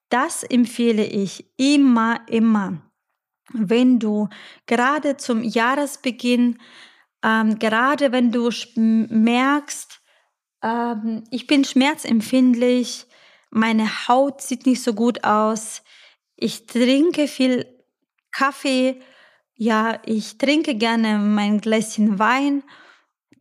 das 0.08 0.42
empfehle 0.42 1.04
ich 1.04 1.46
immer, 1.56 2.20
immer. 2.28 2.82
Wenn 3.52 3.98
du 3.98 4.28
gerade 4.66 5.16
zum 5.16 5.42
Jahresbeginn, 5.42 6.58
ähm, 7.22 7.58
gerade 7.58 8.12
wenn 8.12 8.30
du 8.30 8.50
merkst, 8.76 10.00
ähm, 10.62 11.24
ich 11.30 11.46
bin 11.46 11.64
schmerzempfindlich, 11.64 13.06
meine 13.50 14.08
Haut 14.08 14.42
sieht 14.42 14.66
nicht 14.66 14.82
so 14.82 14.94
gut 14.94 15.24
aus, 15.24 15.82
ich 16.36 16.66
trinke 16.66 17.28
viel 17.28 17.66
Kaffee, 18.30 19.00
ja, 19.54 20.00
ich 20.06 20.38
trinke 20.38 20.74
gerne 20.74 21.18
mein 21.18 21.60
Gläschen 21.60 22.18
Wein, 22.18 22.62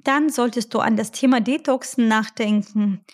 dann 0.04 0.30
solltest 0.30 0.74
du 0.74 0.80
an 0.80 0.98
das 0.98 1.12
Thema 1.12 1.40
Detoxen 1.40 2.08
nachdenken. 2.08 3.06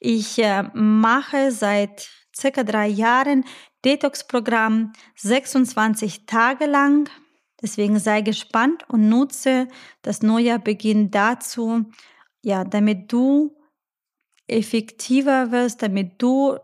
Ich 0.00 0.38
äh, 0.38 0.64
mache 0.74 1.50
seit 1.50 2.08
circa 2.34 2.62
drei 2.62 2.86
Jahren 2.86 3.44
Detox-Programm 3.84 4.92
26 5.16 6.26
Tage 6.26 6.66
lang. 6.66 7.10
Deswegen 7.60 7.98
sei 7.98 8.20
gespannt 8.20 8.84
und 8.88 9.08
nutze 9.08 9.66
das 10.02 10.22
neue 10.22 10.58
Beginn 10.58 11.10
dazu, 11.10 11.84
ja, 12.42 12.64
damit 12.64 13.12
du 13.12 13.56
effektiver 14.46 15.50
wirst, 15.50 15.82
damit 15.82 16.22
du 16.22 16.56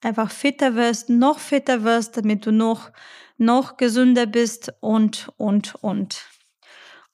einfach 0.00 0.30
fitter 0.30 0.74
wirst, 0.76 1.10
noch 1.10 1.38
fitter 1.38 1.82
wirst, 1.82 2.16
damit 2.16 2.46
du 2.46 2.52
noch, 2.52 2.90
noch 3.36 3.76
gesünder 3.76 4.26
bist 4.26 4.72
und, 4.80 5.30
und, 5.36 5.74
und. 5.82 6.26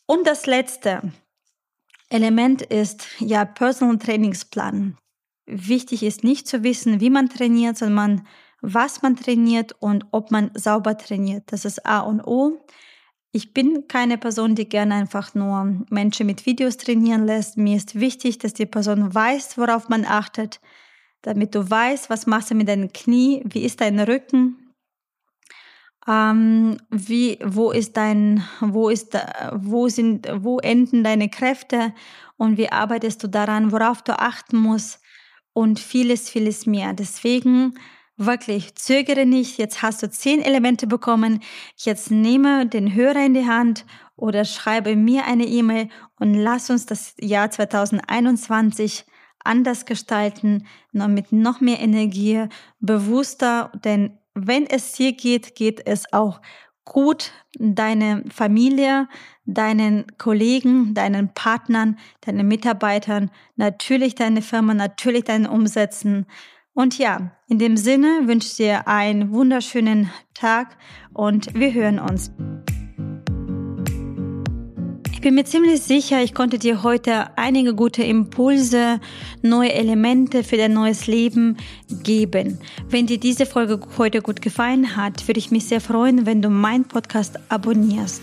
Und 0.06 0.26
das 0.26 0.46
letzte 0.46 1.12
Element 2.10 2.62
ist 2.62 3.08
ja 3.18 3.44
Personal 3.44 3.98
Trainingsplan. 3.98 4.96
Wichtig 5.46 6.02
ist 6.02 6.24
nicht 6.24 6.48
zu 6.48 6.64
wissen, 6.64 7.00
wie 7.00 7.10
man 7.10 7.28
trainiert, 7.28 7.78
sondern 7.78 8.26
was 8.60 9.02
man 9.02 9.16
trainiert 9.16 9.74
und 9.78 10.06
ob 10.10 10.32
man 10.32 10.50
sauber 10.54 10.98
trainiert. 10.98 11.44
Das 11.46 11.64
ist 11.64 11.86
A 11.86 12.00
und 12.00 12.20
O. 12.20 12.64
Ich 13.30 13.54
bin 13.54 13.86
keine 13.86 14.18
Person, 14.18 14.54
die 14.56 14.68
gerne 14.68 14.94
einfach 14.94 15.34
nur 15.34 15.84
Menschen 15.88 16.26
mit 16.26 16.46
Videos 16.46 16.78
trainieren 16.78 17.26
lässt. 17.26 17.56
Mir 17.56 17.76
ist 17.76 18.00
wichtig, 18.00 18.38
dass 18.38 18.54
die 18.54 18.66
Person 18.66 19.14
weiß, 19.14 19.56
worauf 19.56 19.88
man 19.88 20.04
achtet, 20.04 20.60
damit 21.22 21.54
du 21.54 21.68
weißt, 21.68 22.10
was 22.10 22.26
machst 22.26 22.50
du 22.50 22.54
mit 22.54 22.68
deinen 22.68 22.92
Knie, 22.92 23.42
wie 23.44 23.64
ist 23.64 23.80
dein 23.80 24.00
Rücken, 24.00 24.72
ähm, 26.08 26.78
wie, 26.90 27.38
wo 27.44 27.70
ist 27.70 27.96
dein, 27.96 28.42
wo 28.60 28.88
ist, 28.88 29.16
wo 29.52 29.88
sind, 29.88 30.26
wo 30.38 30.58
enden 30.58 31.04
deine 31.04 31.28
Kräfte 31.28 31.92
und 32.36 32.56
wie 32.56 32.70
arbeitest 32.70 33.22
du 33.22 33.28
daran, 33.28 33.70
worauf 33.70 34.02
du 34.02 34.18
achten 34.18 34.56
musst 34.56 35.00
und 35.56 35.80
vieles, 35.80 36.28
vieles 36.28 36.66
mehr. 36.66 36.92
Deswegen 36.92 37.78
wirklich 38.18 38.74
zögere 38.74 39.24
nicht. 39.24 39.56
Jetzt 39.56 39.80
hast 39.80 40.02
du 40.02 40.10
zehn 40.10 40.42
Elemente 40.42 40.86
bekommen. 40.86 41.40
Jetzt 41.76 42.10
nehme 42.10 42.66
den 42.66 42.94
Hörer 42.94 43.24
in 43.24 43.32
die 43.32 43.46
Hand 43.46 43.86
oder 44.16 44.44
schreibe 44.44 44.94
mir 44.96 45.24
eine 45.24 45.46
E-Mail 45.46 45.88
und 46.20 46.34
lass 46.34 46.68
uns 46.68 46.84
das 46.84 47.14
Jahr 47.18 47.50
2021 47.50 49.06
anders 49.44 49.86
gestalten, 49.86 50.66
noch 50.92 51.08
mit 51.08 51.32
noch 51.32 51.62
mehr 51.62 51.80
Energie, 51.80 52.44
bewusster, 52.80 53.72
denn 53.82 54.18
wenn 54.34 54.66
es 54.66 54.94
hier 54.94 55.14
geht, 55.14 55.54
geht 55.54 55.86
es 55.86 56.12
auch 56.12 56.42
gut 56.86 57.32
deine 57.58 58.24
Familie, 58.32 59.08
deinen 59.44 60.06
Kollegen, 60.16 60.94
deinen 60.94 61.34
Partnern, 61.34 61.98
deinen 62.22 62.48
Mitarbeitern, 62.48 63.30
natürlich 63.56 64.14
deine 64.14 64.40
Firma, 64.40 64.72
natürlich 64.72 65.24
deinen 65.24 65.46
Umsätzen. 65.46 66.26
Und 66.72 66.96
ja, 66.98 67.32
in 67.48 67.58
dem 67.58 67.76
Sinne 67.76 68.22
wünsche 68.24 68.48
ich 68.48 68.56
dir 68.56 68.88
einen 68.88 69.32
wunderschönen 69.32 70.10
Tag 70.32 70.78
und 71.12 71.54
wir 71.54 71.72
hören 71.74 71.98
uns. 71.98 72.32
Bin 75.26 75.34
mir 75.34 75.44
ziemlich 75.44 75.82
sicher, 75.82 76.22
ich 76.22 76.34
konnte 76.34 76.56
dir 76.56 76.84
heute 76.84 77.36
einige 77.36 77.74
gute 77.74 78.04
Impulse, 78.04 79.00
neue 79.42 79.72
Elemente 79.72 80.44
für 80.44 80.56
dein 80.56 80.72
neues 80.72 81.08
Leben 81.08 81.56
geben. 82.04 82.60
Wenn 82.90 83.08
dir 83.08 83.18
diese 83.18 83.44
Folge 83.44 83.80
heute 83.98 84.22
gut 84.22 84.40
gefallen 84.40 84.96
hat, 84.96 85.26
würde 85.26 85.40
ich 85.40 85.50
mich 85.50 85.64
sehr 85.64 85.80
freuen, 85.80 86.26
wenn 86.26 86.42
du 86.42 86.48
meinen 86.48 86.84
Podcast 86.84 87.40
abonnierst. 87.48 88.22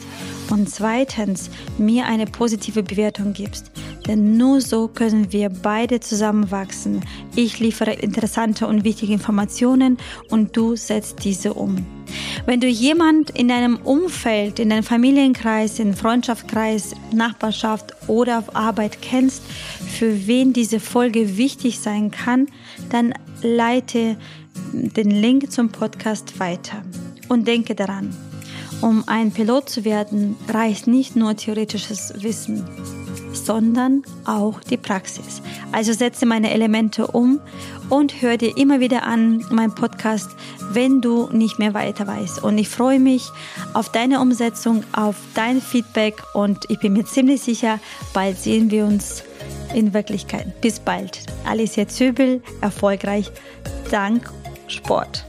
Und 0.49 0.69
zweitens, 0.69 1.49
mir 1.77 2.05
eine 2.05 2.25
positive 2.25 2.83
Bewertung 2.83 3.33
gibst. 3.33 3.69
Denn 4.07 4.37
nur 4.37 4.61
so 4.61 4.87
können 4.87 5.33
wir 5.33 5.49
beide 5.49 5.99
zusammenwachsen. 5.99 7.01
Ich 7.35 7.59
liefere 7.59 7.91
interessante 7.91 8.65
und 8.65 8.85
wichtige 8.85 9.11
Informationen 9.11 9.97
und 10.29 10.55
du 10.55 10.77
setzt 10.77 11.25
diese 11.25 11.53
um. 11.53 12.02
Wenn 12.45 12.59
du 12.59 12.67
jemand 12.67 13.29
in 13.31 13.47
deinem 13.47 13.77
Umfeld, 13.77 14.59
in 14.59 14.69
deinem 14.69 14.83
Familienkreis, 14.83 15.79
in 15.79 15.93
Freundschaftskreis, 15.93 16.95
Nachbarschaft 17.13 17.93
oder 18.07 18.39
auf 18.39 18.55
Arbeit 18.55 19.01
kennst, 19.01 19.43
für 19.97 20.27
wen 20.27 20.53
diese 20.53 20.79
Folge 20.79 21.37
wichtig 21.37 21.79
sein 21.79 22.11
kann, 22.11 22.47
dann 22.89 23.13
leite 23.41 24.17
den 24.73 25.11
Link 25.11 25.51
zum 25.51 25.69
Podcast 25.69 26.39
weiter. 26.39 26.83
Und 27.29 27.47
denke 27.47 27.75
daran, 27.75 28.15
um 28.81 29.03
ein 29.07 29.31
Pilot 29.31 29.69
zu 29.69 29.85
werden, 29.85 30.35
reicht 30.49 30.87
nicht 30.87 31.15
nur 31.15 31.35
theoretisches 31.37 32.13
Wissen, 32.21 32.65
sondern 33.31 34.03
auch 34.25 34.59
die 34.59 34.77
Praxis. 34.77 35.41
Also 35.73 35.91
setze 35.91 36.25
meine 36.25 36.53
Elemente 36.53 37.07
um 37.07 37.41
und 37.89 38.21
hör 38.21 38.37
dir 38.37 38.55
immer 38.57 38.79
wieder 38.79 39.03
an 39.03 39.43
meinen 39.49 39.75
Podcast, 39.75 40.29
wenn 40.71 41.01
du 41.01 41.27
nicht 41.31 41.59
mehr 41.59 41.73
weiter 41.73 42.07
weißt. 42.07 42.43
Und 42.43 42.57
ich 42.57 42.69
freue 42.69 42.99
mich 42.99 43.29
auf 43.73 43.91
deine 43.91 44.21
Umsetzung, 44.21 44.83
auf 44.93 45.15
dein 45.33 45.61
Feedback 45.61 46.23
und 46.33 46.69
ich 46.69 46.79
bin 46.79 46.93
mir 46.93 47.05
ziemlich 47.05 47.41
sicher, 47.41 47.79
bald 48.13 48.37
sehen 48.37 48.71
wir 48.71 48.85
uns 48.85 49.23
in 49.73 49.93
Wirklichkeit. 49.93 50.61
Bis 50.61 50.79
bald. 50.79 51.19
Alicia 51.45 51.87
Zöbel, 51.87 52.41
erfolgreich 52.61 53.31
dank 53.89 54.29
Sport. 54.67 55.25